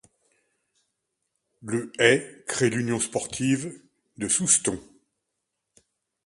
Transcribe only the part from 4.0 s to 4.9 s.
de Soustons.